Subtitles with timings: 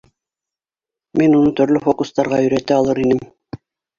[1.21, 3.23] —Мин уны төрлө фокустарға өйрәтә алыр инем.